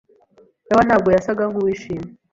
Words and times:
Nowa 0.67 0.83
ntabwo 0.87 1.09
yasaga 1.15 1.43
nkuwishimye. 1.51 2.09